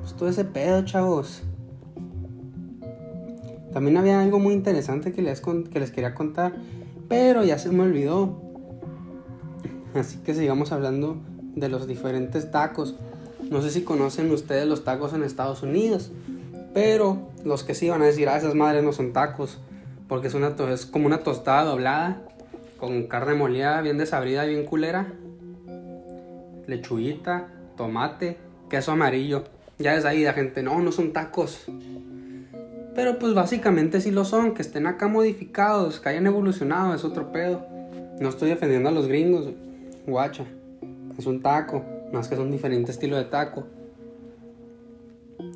Pues 0.00 0.14
todo 0.14 0.28
ese 0.28 0.44
pedo, 0.44 0.84
chavos. 0.84 1.42
También 3.72 3.96
había 3.96 4.20
algo 4.20 4.38
muy 4.38 4.54
interesante 4.54 5.12
que 5.12 5.22
les, 5.22 5.40
que 5.40 5.80
les 5.80 5.90
quería 5.90 6.14
contar, 6.14 6.54
pero 7.08 7.44
ya 7.44 7.58
se 7.58 7.70
me 7.70 7.82
olvidó. 7.82 8.40
Así 9.94 10.18
que 10.18 10.34
sigamos 10.34 10.72
hablando 10.72 11.18
de 11.54 11.68
los 11.68 11.86
diferentes 11.86 12.50
tacos. 12.50 12.96
No 13.50 13.62
sé 13.62 13.70
si 13.70 13.82
conocen 13.82 14.30
ustedes 14.30 14.66
los 14.66 14.84
tacos 14.84 15.12
en 15.12 15.22
Estados 15.22 15.62
Unidos, 15.62 16.10
pero 16.74 17.30
los 17.44 17.62
que 17.62 17.74
sí 17.74 17.88
van 17.88 18.02
a 18.02 18.06
decir, 18.06 18.28
ah, 18.28 18.36
esas 18.36 18.54
madres 18.54 18.82
no 18.82 18.92
son 18.92 19.12
tacos, 19.12 19.60
porque 20.08 20.26
es, 20.26 20.34
una 20.34 20.54
es 20.70 20.84
como 20.84 21.06
una 21.06 21.18
tostada 21.18 21.64
doblada, 21.64 22.22
con 22.76 23.04
carne 23.06 23.34
molida 23.34 23.80
bien 23.80 23.98
desabrida, 23.98 24.44
bien 24.44 24.64
culera, 24.64 25.12
lechuguita, 26.66 27.48
tomate, 27.76 28.38
queso 28.68 28.92
amarillo. 28.92 29.44
Ya 29.78 29.94
es 29.94 30.04
ahí 30.04 30.24
la 30.24 30.32
gente, 30.32 30.62
no, 30.62 30.80
no 30.80 30.90
son 30.90 31.12
tacos. 31.12 31.66
Pero 32.94 33.18
pues 33.18 33.34
básicamente 33.34 34.00
sí 34.00 34.10
lo 34.10 34.24
son, 34.24 34.54
que 34.54 34.62
estén 34.62 34.86
acá 34.86 35.06
modificados, 35.06 36.00
que 36.00 36.08
hayan 36.08 36.26
evolucionado, 36.26 36.94
es 36.94 37.04
otro 37.04 37.30
pedo. 37.30 37.64
No 38.20 38.28
estoy 38.28 38.48
defendiendo 38.48 38.88
a 38.88 38.92
los 38.92 39.06
gringos, 39.06 39.50
guacha. 40.06 40.44
Es 41.18 41.26
un 41.26 41.42
taco, 41.42 41.84
más 42.12 42.28
que 42.28 42.34
es 42.34 42.40
un 42.40 42.50
diferente 42.50 42.92
estilo 42.92 43.16
de 43.16 43.24
taco. 43.24 43.66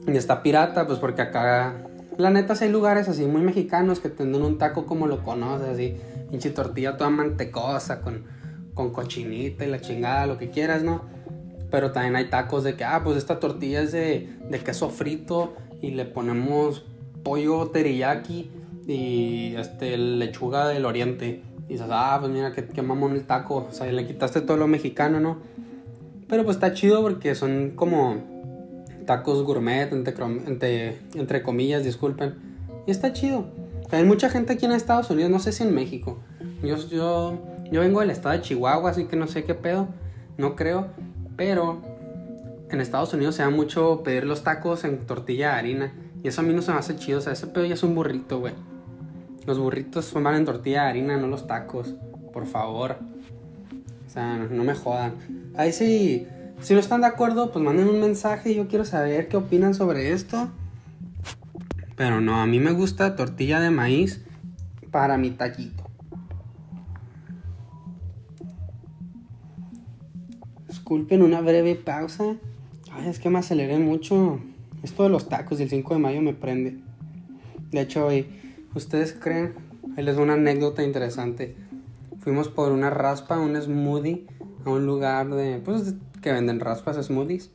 Y 0.06 0.16
está 0.16 0.42
pirata, 0.42 0.86
pues 0.86 0.98
porque 0.98 1.22
acá, 1.22 1.84
la 2.16 2.30
neta, 2.30 2.54
si 2.54 2.64
hay 2.64 2.70
lugares 2.70 3.08
así 3.08 3.24
muy 3.26 3.42
mexicanos 3.42 4.00
que 4.00 4.08
tienen 4.08 4.42
un 4.42 4.58
taco 4.58 4.86
como 4.86 5.06
lo 5.06 5.22
conoces, 5.22 5.68
así, 5.68 5.96
pinche 6.30 6.50
tortilla 6.50 6.96
toda 6.96 7.10
mantecosa, 7.10 8.00
con, 8.00 8.24
con 8.74 8.92
cochinita 8.92 9.64
y 9.64 9.68
la 9.68 9.80
chingada, 9.80 10.26
lo 10.26 10.38
que 10.38 10.50
quieras, 10.50 10.82
¿no? 10.82 11.02
Pero 11.70 11.92
también 11.92 12.16
hay 12.16 12.28
tacos 12.28 12.64
de 12.64 12.74
que, 12.74 12.84
ah, 12.84 13.00
pues 13.04 13.16
esta 13.16 13.38
tortilla 13.38 13.82
es 13.82 13.92
de, 13.92 14.28
de 14.48 14.58
queso 14.58 14.90
frito 14.90 15.54
y 15.80 15.92
le 15.92 16.04
ponemos 16.04 16.84
pollo 17.22 17.68
teriyaki 17.68 18.50
y 18.86 19.54
este, 19.56 19.96
lechuga 19.96 20.68
del 20.68 20.84
oriente. 20.84 21.42
Y 21.68 21.74
dices, 21.74 21.86
ah, 21.90 22.16
pues 22.20 22.32
mira, 22.32 22.52
qué, 22.52 22.66
qué 22.66 22.82
mamón 22.82 23.12
el 23.12 23.24
taco. 23.26 23.66
O 23.68 23.72
sea, 23.72 23.90
le 23.90 24.06
quitaste 24.06 24.40
todo 24.40 24.56
lo 24.56 24.66
mexicano, 24.66 25.20
¿no? 25.20 25.38
Pero 26.30 26.44
pues 26.44 26.56
está 26.56 26.72
chido 26.72 27.02
porque 27.02 27.34
son 27.34 27.72
como 27.74 28.16
tacos 29.04 29.42
gourmet, 29.42 29.92
entre, 29.92 30.96
entre, 31.14 31.42
comillas, 31.42 31.82
disculpen. 31.82 32.36
Y 32.86 32.92
está 32.92 33.12
chido. 33.12 33.46
Hay 33.90 34.04
mucha 34.04 34.30
gente 34.30 34.52
aquí 34.52 34.64
en 34.64 34.70
Estados 34.70 35.10
Unidos, 35.10 35.32
no 35.32 35.40
sé 35.40 35.50
si 35.50 35.64
en 35.64 35.74
México. 35.74 36.20
Yo, 36.62 36.76
yo, 36.88 37.36
yo 37.72 37.80
vengo 37.80 37.98
del 37.98 38.10
estado 38.10 38.36
de 38.36 38.42
Chihuahua, 38.42 38.90
así 38.90 39.06
que 39.06 39.16
no 39.16 39.26
sé 39.26 39.42
qué 39.42 39.56
pedo. 39.56 39.88
No 40.38 40.54
creo. 40.54 40.86
Pero 41.36 41.82
en 42.70 42.80
Estados 42.80 43.12
Unidos 43.12 43.34
se 43.34 43.42
da 43.42 43.50
mucho 43.50 44.02
pedir 44.04 44.24
los 44.24 44.44
tacos 44.44 44.84
en 44.84 44.98
tortilla 45.06 45.54
de 45.54 45.58
harina. 45.58 45.92
Y 46.22 46.28
eso 46.28 46.42
a 46.42 46.44
mí 46.44 46.54
no 46.54 46.62
se 46.62 46.70
me 46.70 46.78
hace 46.78 46.94
chido. 46.94 47.18
O 47.18 47.22
sea, 47.22 47.32
ese 47.32 47.48
pedo 47.48 47.64
ya 47.64 47.74
es 47.74 47.82
un 47.82 47.96
burrito, 47.96 48.38
güey. 48.38 48.52
Los 49.46 49.58
burritos 49.58 50.12
van 50.12 50.36
en 50.36 50.44
tortilla 50.44 50.84
de 50.84 50.90
harina, 50.90 51.16
no 51.16 51.26
los 51.26 51.48
tacos. 51.48 51.96
Por 52.32 52.46
favor. 52.46 52.98
O 54.10 54.12
sea, 54.12 54.38
no 54.38 54.64
me 54.64 54.74
jodan. 54.74 55.14
Ahí 55.56 55.72
sí. 55.72 56.26
Si 56.60 56.74
no 56.74 56.80
están 56.80 57.02
de 57.02 57.06
acuerdo, 57.06 57.52
pues 57.52 57.64
manden 57.64 57.88
un 57.88 58.00
mensaje. 58.00 58.52
Yo 58.56 58.66
quiero 58.66 58.84
saber 58.84 59.28
qué 59.28 59.36
opinan 59.36 59.72
sobre 59.72 60.10
esto. 60.10 60.48
Pero 61.94 62.20
no, 62.20 62.40
a 62.40 62.46
mí 62.46 62.58
me 62.58 62.72
gusta 62.72 63.14
tortilla 63.14 63.60
de 63.60 63.70
maíz 63.70 64.20
para 64.90 65.16
mi 65.16 65.30
taquito. 65.30 65.84
Disculpen 70.66 71.22
una 71.22 71.40
breve 71.40 71.76
pausa. 71.76 72.34
Ay, 72.90 73.08
es 73.08 73.20
que 73.20 73.30
me 73.30 73.38
aceleré 73.38 73.78
mucho. 73.78 74.40
Esto 74.82 75.04
de 75.04 75.10
los 75.10 75.28
tacos 75.28 75.58
del 75.58 75.70
5 75.70 75.94
de 75.94 76.00
mayo 76.00 76.20
me 76.20 76.34
prende. 76.34 76.80
De 77.70 77.80
hecho, 77.80 78.06
hoy, 78.06 78.26
¿ustedes 78.74 79.12
creen? 79.12 79.54
Ahí 79.96 80.02
les 80.02 80.16
doy 80.16 80.24
una 80.24 80.34
anécdota 80.34 80.82
interesante. 80.82 81.69
Fuimos 82.20 82.48
por 82.48 82.72
una 82.72 82.90
raspa, 82.90 83.38
un 83.38 83.60
smoothie, 83.60 84.26
a 84.64 84.70
un 84.70 84.86
lugar 84.86 85.28
de, 85.30 85.60
pues, 85.64 85.94
que 86.20 86.32
venden 86.32 86.60
raspas, 86.60 86.96
smoothies. 87.04 87.50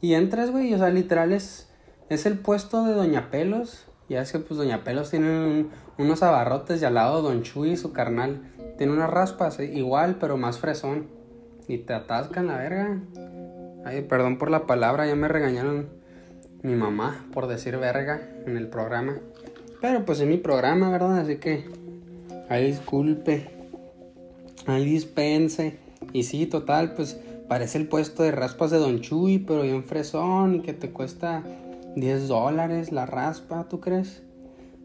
Y 0.00 0.14
entras, 0.14 0.50
güey, 0.50 0.74
o 0.74 0.78
sea, 0.78 0.90
literal 0.90 1.32
es, 1.32 1.70
es 2.08 2.26
el 2.26 2.38
puesto 2.38 2.84
de 2.84 2.94
Doña 2.94 3.30
Pelos. 3.30 3.86
Ya 4.08 4.20
es 4.22 4.32
que, 4.32 4.40
pues, 4.40 4.58
Doña 4.58 4.82
Pelos 4.82 5.10
tiene 5.10 5.66
unos 5.98 6.22
abarrotes 6.22 6.82
y 6.82 6.84
al 6.84 6.94
lado 6.94 7.22
Don 7.22 7.42
Chuy, 7.42 7.76
su 7.76 7.92
carnal, 7.92 8.42
tiene 8.78 8.92
unas 8.92 9.10
raspas, 9.10 9.60
eh, 9.60 9.66
igual, 9.66 10.16
pero 10.18 10.36
más 10.36 10.58
fresón. 10.58 11.06
Y 11.68 11.78
te 11.78 11.94
atascan 11.94 12.48
la 12.48 12.56
verga. 12.56 12.98
Ay, 13.84 14.02
perdón 14.02 14.38
por 14.38 14.50
la 14.50 14.66
palabra, 14.66 15.06
ya 15.06 15.14
me 15.14 15.28
regañaron 15.28 15.88
mi 16.62 16.74
mamá 16.74 17.26
por 17.32 17.46
decir 17.46 17.76
verga 17.78 18.20
en 18.46 18.56
el 18.56 18.68
programa. 18.68 19.18
Pero 19.80 20.04
pues 20.04 20.20
es 20.20 20.26
mi 20.26 20.36
programa, 20.36 20.90
¿verdad? 20.90 21.18
Así 21.18 21.36
que 21.36 21.64
ahí 22.48 22.66
disculpe, 22.66 23.59
ahí 24.70 24.84
dispense. 24.84 25.78
Y 26.12 26.24
sí, 26.24 26.46
total, 26.46 26.94
pues 26.94 27.20
parece 27.48 27.78
el 27.78 27.88
puesto 27.88 28.22
de 28.22 28.30
raspas 28.30 28.70
de 28.70 28.78
Don 28.78 29.00
Chuy, 29.00 29.38
pero 29.38 29.62
bien 29.62 29.84
fresón 29.84 30.56
y 30.56 30.60
que 30.60 30.72
te 30.72 30.90
cuesta 30.90 31.42
10 31.96 32.28
dólares 32.28 32.92
la 32.92 33.06
raspa, 33.06 33.68
¿tú 33.68 33.80
crees? 33.80 34.22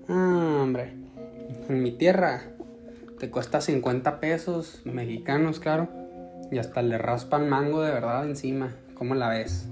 Ah, 0.08 0.60
hombre, 0.62 0.94
en 1.70 1.82
mi 1.82 1.92
tierra 1.92 2.44
te 3.20 3.30
cuesta 3.30 3.62
50 3.62 4.20
pesos 4.20 4.82
mexicanos, 4.84 5.60
claro. 5.60 5.88
Y 6.52 6.58
hasta 6.58 6.82
le 6.82 6.98
raspan 6.98 7.50
mango 7.50 7.82
de 7.82 7.92
verdad 7.92 8.28
encima. 8.28 8.76
¿Cómo 8.96 9.16
la 9.16 9.30
ves? 9.30 9.68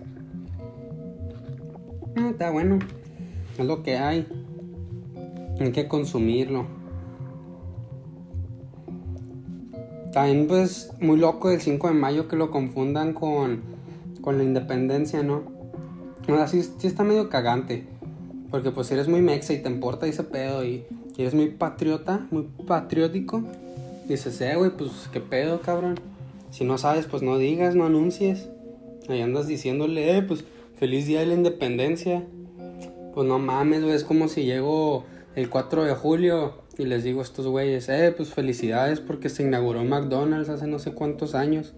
Ah, 2.15 2.29
está 2.31 2.49
bueno. 2.49 2.79
Es 3.57 3.65
lo 3.65 3.83
que 3.83 3.97
hay. 3.97 4.27
Hay 5.59 5.71
que 5.71 5.87
consumirlo. 5.87 6.82
También 10.13 10.45
pues 10.47 10.91
muy 10.99 11.17
loco 11.17 11.49
el 11.49 11.59
5 11.59 11.87
de 11.87 11.93
mayo 11.95 12.27
que 12.27 12.35
lo 12.35 12.51
confundan 12.51 13.13
con, 13.13 13.61
con 14.21 14.37
la 14.37 14.43
independencia, 14.43 15.23
¿no? 15.23 15.43
O 16.21 16.35
sea, 16.35 16.47
sí, 16.47 16.63
está 16.83 17.03
medio 17.03 17.29
cagante. 17.29 17.85
Porque 18.51 18.69
pues 18.69 18.91
eres 18.91 19.07
muy 19.07 19.21
mexa 19.21 19.53
y 19.53 19.63
te 19.63 19.69
importa 19.69 20.05
ese 20.05 20.23
pedo 20.23 20.63
y, 20.63 20.85
eres 21.17 21.33
muy 21.33 21.49
patriota, 21.49 22.27
muy 22.29 22.47
patriótico, 22.67 23.43
dices, 24.07 24.39
eh, 24.41 24.55
güey, 24.55 24.71
pues 24.71 24.91
qué 25.11 25.19
pedo, 25.19 25.61
cabrón. 25.61 25.99
Si 26.51 26.63
no 26.63 26.77
sabes, 26.77 27.07
pues 27.07 27.23
no 27.23 27.39
digas, 27.39 27.75
no 27.75 27.85
anuncies. 27.85 28.49
Ahí 29.09 29.21
andas 29.21 29.47
diciéndole, 29.47 30.17
eh, 30.17 30.21
pues 30.21 30.45
feliz 30.77 31.07
día 31.07 31.21
de 31.21 31.25
la 31.25 31.33
independencia. 31.33 32.23
Pues 33.15 33.27
no 33.27 33.39
mames, 33.39 33.81
güey, 33.81 33.95
es 33.95 34.03
como 34.03 34.27
si 34.27 34.43
llego 34.43 35.05
el 35.35 35.49
4 35.49 35.83
de 35.85 35.95
julio 35.95 36.62
y 36.77 36.85
les 36.85 37.03
digo 37.03 37.19
a 37.19 37.23
estos 37.23 37.45
güeyes, 37.47 37.87
eh, 37.89 38.13
pues 38.15 38.33
felicidades 38.33 38.99
porque 38.99 39.29
se 39.29 39.43
inauguró 39.43 39.83
McDonald's 39.83 40.49
hace 40.49 40.65
no 40.65 40.79
sé 40.79 40.93
cuántos 40.93 41.35
años. 41.35 41.73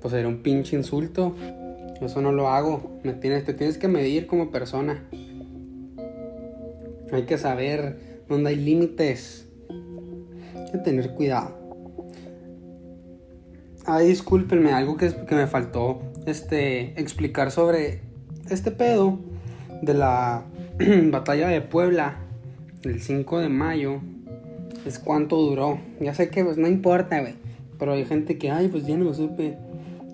Pues 0.00 0.12
era 0.14 0.28
un 0.28 0.42
pinche 0.42 0.76
insulto. 0.76 1.34
Eso 2.00 2.20
no 2.20 2.32
lo 2.32 2.48
hago. 2.48 2.98
Me 3.04 3.14
tienes, 3.14 3.44
te 3.44 3.54
tienes 3.54 3.78
que 3.78 3.88
medir 3.88 4.26
como 4.26 4.50
persona. 4.50 5.04
Hay 7.12 7.22
que 7.22 7.38
saber 7.38 8.22
dónde 8.28 8.50
hay 8.50 8.56
límites. 8.56 9.48
Hay 10.56 10.72
que 10.72 10.78
tener 10.78 11.14
cuidado. 11.14 11.56
Ay, 13.86 14.08
discúlpenme, 14.08 14.72
algo 14.72 14.96
que, 14.96 15.12
que 15.26 15.34
me 15.34 15.46
faltó 15.46 16.02
este, 16.26 17.00
explicar 17.00 17.50
sobre 17.50 18.02
este 18.48 18.70
pedo 18.70 19.18
de 19.82 19.94
la 19.94 20.44
batalla 21.10 21.48
de 21.48 21.60
Puebla 21.62 22.18
del 22.82 23.00
5 23.00 23.38
de 23.38 23.48
mayo 23.48 24.00
es 24.84 24.98
cuánto 24.98 25.36
duró. 25.36 25.78
Ya 26.00 26.14
sé 26.14 26.30
que 26.30 26.44
pues 26.44 26.58
no 26.58 26.68
importa, 26.68 27.20
güey. 27.20 27.34
Pero 27.78 27.92
hay 27.92 28.04
gente 28.04 28.38
que, 28.38 28.50
ay, 28.50 28.68
pues 28.68 28.86
ya 28.86 28.96
no 28.96 29.04
lo 29.04 29.14
supe. 29.14 29.56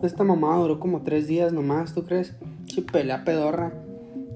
Esta 0.02 0.24
mamá 0.24 0.56
duró 0.56 0.78
como 0.78 1.02
tres 1.02 1.26
días 1.26 1.52
nomás, 1.52 1.94
¿tú 1.94 2.04
crees? 2.04 2.34
Che, 2.66 2.82
pelea 2.82 3.24
pedorra. 3.24 3.72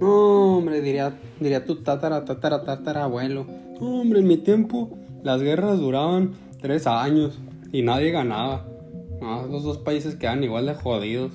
No, 0.01 0.59
hombre, 0.59 0.81
diría, 0.81 1.15
diría 1.39 1.65
tu 1.65 1.77
tatara, 1.83 2.25
tatara, 2.25 2.65
tatara, 2.65 3.05
abuelo. 3.05 3.47
hombre, 3.81 4.21
en 4.21 4.27
mi 4.27 4.37
tiempo 4.39 4.91
las 5.23 5.41
guerras 5.41 5.79
duraban 5.79 6.33
tres 6.61 6.87
años 6.87 7.39
y 7.71 7.83
nadie 7.83 8.11
ganaba. 8.11 8.67
No, 9.21 9.47
los 9.47 9.63
dos 9.63 9.79
países 9.79 10.17
quedan 10.17 10.43
igual 10.43 10.67
de 10.67 10.75
jodidos. 10.75 11.33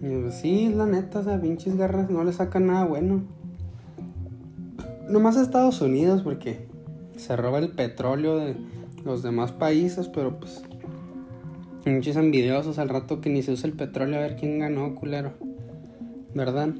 Y 0.00 0.22
pues, 0.22 0.34
sí, 0.36 0.72
la 0.74 0.86
neta, 0.86 1.24
sea, 1.24 1.40
pinches 1.40 1.76
guerras 1.76 2.10
no 2.10 2.22
le 2.22 2.32
sacan 2.32 2.68
nada 2.68 2.84
bueno. 2.84 3.24
Nomás 5.08 5.36
Estados 5.36 5.80
Unidos 5.80 6.22
porque 6.22 6.66
se 7.16 7.36
roba 7.36 7.58
el 7.58 7.70
petróleo 7.70 8.38
de 8.38 8.56
los 9.04 9.22
demás 9.22 9.52
países, 9.52 10.08
pero 10.08 10.38
pues 10.40 10.62
muchos 11.84 12.16
envidiosos 12.16 12.78
al 12.78 12.88
rato 12.88 13.20
que 13.20 13.30
ni 13.30 13.42
se 13.42 13.52
usa 13.52 13.68
el 13.68 13.76
petróleo 13.76 14.18
a 14.18 14.22
ver 14.22 14.36
quién 14.36 14.58
ganó, 14.58 14.94
culero. 14.94 15.32
¿Verdad? 16.34 16.70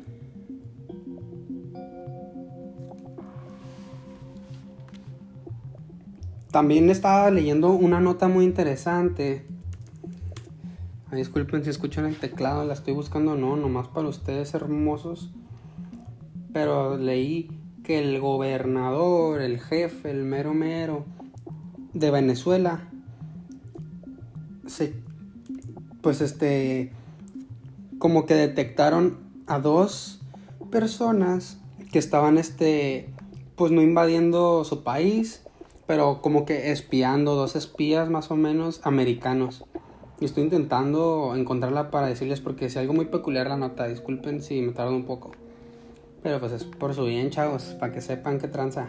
También 6.50 6.90
estaba 6.90 7.30
leyendo 7.30 7.72
una 7.72 8.00
nota 8.00 8.28
muy 8.28 8.44
interesante. 8.44 9.46
disculpen 11.12 11.62
si 11.64 11.70
escuchan 11.70 12.06
el 12.06 12.16
teclado, 12.16 12.64
la 12.64 12.74
estoy 12.74 12.94
buscando, 12.94 13.36
no, 13.36 13.56
nomás 13.56 13.88
para 13.88 14.08
ustedes 14.08 14.54
hermosos. 14.54 15.30
Pero 16.52 16.96
leí 16.96 17.50
que 17.86 18.00
el 18.00 18.18
gobernador, 18.18 19.40
el 19.40 19.60
jefe, 19.60 20.10
el 20.10 20.24
mero 20.24 20.52
mero 20.54 21.04
de 21.94 22.10
Venezuela, 22.10 22.90
se, 24.66 24.92
pues 26.00 26.20
este, 26.20 26.90
como 27.98 28.26
que 28.26 28.34
detectaron 28.34 29.18
a 29.46 29.60
dos 29.60 30.20
personas 30.72 31.60
que 31.92 32.00
estaban, 32.00 32.38
este, 32.38 33.08
pues 33.54 33.70
no 33.70 33.82
invadiendo 33.82 34.64
su 34.64 34.82
país, 34.82 35.42
pero 35.86 36.20
como 36.22 36.44
que 36.44 36.72
espiando, 36.72 37.36
dos 37.36 37.54
espías 37.54 38.10
más 38.10 38.32
o 38.32 38.36
menos 38.36 38.80
americanos. 38.82 39.64
Y 40.18 40.24
estoy 40.24 40.42
intentando 40.42 41.36
encontrarla 41.36 41.92
para 41.92 42.08
decirles 42.08 42.40
porque 42.40 42.64
es 42.66 42.76
algo 42.76 42.94
muy 42.94 43.04
peculiar 43.04 43.46
la 43.46 43.56
nota, 43.56 43.86
disculpen 43.86 44.42
si 44.42 44.60
me 44.60 44.72
tardo 44.72 44.96
un 44.96 45.04
poco. 45.04 45.30
Pero 46.26 46.40
pues 46.40 46.50
es 46.50 46.64
por 46.64 46.92
su 46.92 47.04
bien, 47.04 47.30
chavos, 47.30 47.76
para 47.78 47.92
que 47.92 48.00
sepan 48.00 48.40
qué 48.40 48.48
tranza. 48.48 48.88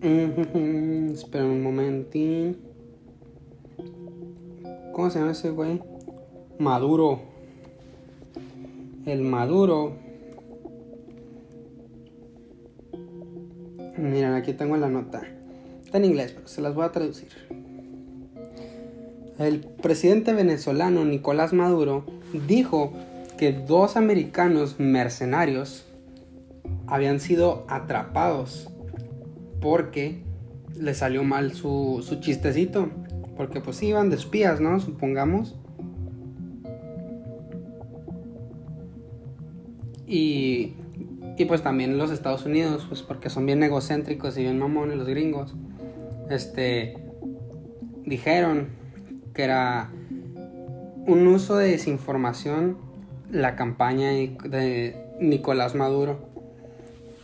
Espera 0.00 1.46
un 1.46 1.60
momentín. 1.64 2.58
¿Cómo 4.92 5.10
se 5.10 5.18
llama 5.18 5.32
ese 5.32 5.50
güey? 5.50 5.82
Maduro. 6.60 7.18
El 9.04 9.22
Maduro. 9.22 9.96
Miren, 13.98 14.34
aquí 14.34 14.52
tengo 14.52 14.76
la 14.76 14.90
nota. 14.90 15.22
Está 15.84 15.98
en 15.98 16.04
inglés, 16.04 16.34
pero 16.36 16.46
se 16.46 16.60
las 16.60 16.76
voy 16.76 16.84
a 16.84 16.92
traducir. 16.92 17.30
El 19.40 19.58
presidente 19.58 20.32
venezolano 20.34 21.04
Nicolás 21.04 21.52
Maduro 21.52 22.04
dijo 22.46 22.92
que 23.40 23.54
dos 23.54 23.96
americanos 23.96 24.78
mercenarios 24.78 25.86
habían 26.86 27.20
sido 27.20 27.64
atrapados 27.68 28.68
porque 29.62 30.22
le 30.78 30.92
salió 30.92 31.24
mal 31.24 31.54
su, 31.54 32.04
su 32.06 32.20
chistecito. 32.20 32.90
Porque 33.38 33.62
pues 33.62 33.82
iban 33.82 34.10
de 34.10 34.16
espías, 34.16 34.60
¿no? 34.60 34.78
Supongamos. 34.78 35.56
Y, 40.06 40.74
y 41.38 41.44
pues 41.46 41.62
también 41.62 41.96
los 41.96 42.10
Estados 42.10 42.44
Unidos, 42.44 42.84
pues 42.90 43.00
porque 43.00 43.30
son 43.30 43.46
bien 43.46 43.62
egocéntricos 43.62 44.36
y 44.36 44.42
bien 44.42 44.58
mamones 44.58 44.98
los 44.98 45.08
gringos. 45.08 45.54
Este 46.28 46.94
dijeron 48.04 48.68
que 49.32 49.44
era 49.44 49.90
un 51.06 51.26
uso 51.26 51.56
de 51.56 51.70
desinformación 51.70 52.89
la 53.30 53.56
campaña 53.56 54.10
de 54.10 54.96
Nicolás 55.20 55.74
Maduro. 55.74 56.30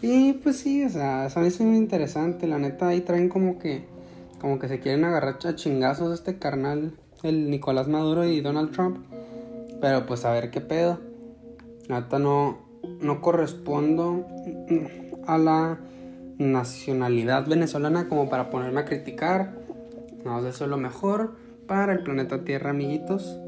Y 0.02 0.34
pues 0.34 0.58
sí, 0.58 0.84
o 0.84 0.88
sea, 0.88 1.26
es 1.26 1.60
muy 1.60 1.76
interesante. 1.76 2.46
La 2.46 2.58
neta, 2.58 2.88
ahí 2.88 3.00
traen 3.00 3.28
como 3.28 3.58
que, 3.58 3.84
como 4.40 4.58
que 4.58 4.68
se 4.68 4.80
quieren 4.80 5.04
agarrar 5.04 5.38
a 5.44 5.54
chingazos 5.54 6.12
este 6.12 6.38
carnal, 6.38 6.92
el 7.22 7.50
Nicolás 7.50 7.88
Maduro 7.88 8.24
y 8.24 8.40
Donald 8.40 8.72
Trump. 8.72 8.98
Pero 9.80 10.06
pues 10.06 10.24
a 10.24 10.32
ver 10.32 10.50
qué 10.50 10.60
pedo. 10.60 11.00
La 11.88 12.00
neta 12.00 12.18
no, 12.18 12.58
no 13.00 13.20
correspondo 13.20 14.26
a 15.26 15.38
la 15.38 15.80
nacionalidad 16.38 17.46
venezolana 17.46 18.08
como 18.08 18.28
para 18.28 18.50
ponerme 18.50 18.80
a 18.80 18.84
criticar. 18.84 19.54
No, 20.24 20.46
eso 20.46 20.64
es 20.64 20.70
lo 20.70 20.76
mejor 20.76 21.36
para 21.66 21.92
el 21.92 22.02
planeta 22.02 22.44
Tierra, 22.44 22.70
amiguitos. 22.70 23.38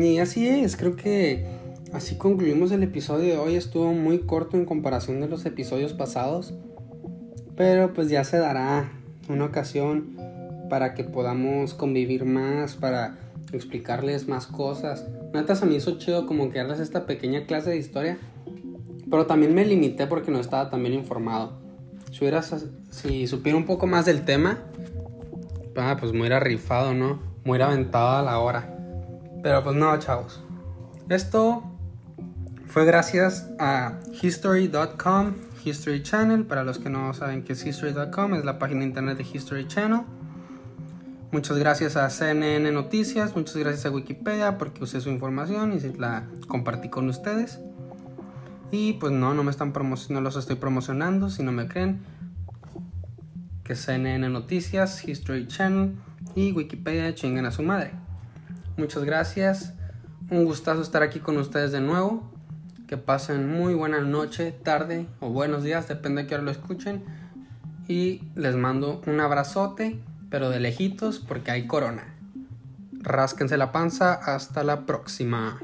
Y 0.00 0.18
así 0.18 0.48
es, 0.48 0.76
creo 0.76 0.96
que 0.96 1.44
así 1.92 2.16
concluimos 2.16 2.72
el 2.72 2.82
episodio 2.82 3.34
de 3.34 3.38
hoy. 3.38 3.56
Estuvo 3.56 3.92
muy 3.92 4.20
corto 4.20 4.56
en 4.56 4.64
comparación 4.64 5.20
de 5.20 5.28
los 5.28 5.44
episodios 5.44 5.92
pasados. 5.92 6.54
Pero 7.56 7.92
pues 7.92 8.08
ya 8.08 8.24
se 8.24 8.38
dará 8.38 8.90
una 9.28 9.44
ocasión 9.44 10.16
para 10.70 10.94
que 10.94 11.04
podamos 11.04 11.74
convivir 11.74 12.24
más, 12.24 12.76
para 12.76 13.18
explicarles 13.52 14.28
más 14.28 14.46
cosas. 14.46 15.06
Neta 15.34 15.54
se 15.54 15.66
me 15.66 15.74
hizo 15.74 15.98
chido 15.98 16.26
como 16.26 16.50
que 16.50 16.58
darles 16.58 16.80
esta 16.80 17.04
pequeña 17.04 17.44
clase 17.44 17.70
de 17.70 17.76
historia. 17.76 18.18
Pero 19.10 19.26
también 19.26 19.54
me 19.54 19.66
limité 19.66 20.06
porque 20.06 20.30
no 20.30 20.40
estaba 20.40 20.70
tan 20.70 20.82
bien 20.82 20.94
informado. 20.94 21.60
Si, 22.10 22.26
si 22.90 23.26
supiera 23.26 23.58
un 23.58 23.66
poco 23.66 23.86
más 23.86 24.06
del 24.06 24.24
tema, 24.24 24.60
ah, 25.76 25.96
pues 26.00 26.12
me 26.12 26.20
hubiera 26.20 26.40
rifado, 26.40 26.94
¿no? 26.94 27.20
Me 27.44 27.50
hubiera 27.50 27.66
aventado 27.66 28.16
a 28.16 28.22
la 28.22 28.38
hora. 28.38 28.81
Pero 29.42 29.62
pues 29.64 29.76
no, 29.76 29.96
chavos. 29.98 30.40
Esto 31.08 31.64
fue 32.68 32.84
gracias 32.84 33.50
a 33.58 33.98
history.com, 34.22 35.34
History 35.64 36.02
Channel. 36.02 36.46
Para 36.46 36.64
los 36.64 36.78
que 36.78 36.88
no 36.88 37.12
saben 37.12 37.42
qué 37.42 37.54
es 37.54 37.66
history.com, 37.66 38.34
es 38.34 38.44
la 38.44 38.58
página 38.58 38.80
de 38.80 38.86
internet 38.86 39.18
de 39.18 39.24
History 39.24 39.66
Channel. 39.66 40.02
Muchas 41.32 41.58
gracias 41.58 41.96
a 41.96 42.08
CNN 42.10 42.70
Noticias, 42.72 43.34
muchas 43.34 43.56
gracias 43.56 43.86
a 43.86 43.90
Wikipedia 43.90 44.58
porque 44.58 44.84
usé 44.84 45.00
su 45.00 45.08
información 45.08 45.72
y 45.72 45.80
la 45.98 46.24
compartí 46.46 46.88
con 46.88 47.08
ustedes. 47.08 47.58
Y 48.70 48.94
pues 48.94 49.12
no, 49.12 49.34
no 49.34 49.42
me 49.42 49.50
están 49.50 49.72
no 50.10 50.20
los 50.20 50.36
estoy 50.36 50.56
promocionando, 50.56 51.30
si 51.30 51.42
no 51.42 51.50
me 51.52 51.68
creen. 51.68 52.00
Que 53.64 53.74
CNN 53.74 54.28
Noticias, 54.28 55.06
History 55.06 55.46
Channel 55.46 55.94
y 56.34 56.52
Wikipedia 56.52 57.14
chinguen 57.14 57.46
a 57.46 57.50
su 57.50 57.62
madre. 57.62 58.01
Muchas 58.76 59.04
gracias. 59.04 59.74
Un 60.30 60.44
gustazo 60.44 60.80
estar 60.80 61.02
aquí 61.02 61.20
con 61.20 61.36
ustedes 61.36 61.72
de 61.72 61.80
nuevo. 61.80 62.32
Que 62.86 62.96
pasen 62.96 63.50
muy 63.50 63.74
buena 63.74 64.00
noche, 64.00 64.52
tarde 64.52 65.06
o 65.20 65.30
buenos 65.30 65.62
días, 65.62 65.88
depende 65.88 66.22
de 66.22 66.28
qué 66.28 66.34
hora 66.34 66.44
lo 66.44 66.50
escuchen. 66.50 67.04
Y 67.88 68.22
les 68.34 68.54
mando 68.56 69.02
un 69.06 69.20
abrazote, 69.20 70.00
pero 70.30 70.50
de 70.50 70.60
lejitos 70.60 71.18
porque 71.18 71.50
hay 71.50 71.66
corona. 71.66 72.14
Rásquense 72.92 73.56
la 73.56 73.72
panza. 73.72 74.14
Hasta 74.14 74.62
la 74.62 74.86
próxima. 74.86 75.60